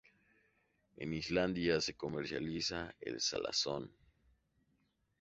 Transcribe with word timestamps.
En 0.97 1.13
Islandia 1.13 1.79
se 1.79 1.95
comercializa 1.95 2.95
en 3.01 3.19
salazón. 3.19 3.93